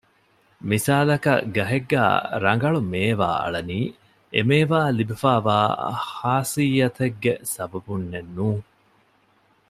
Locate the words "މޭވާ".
2.91-3.29, 4.49-4.77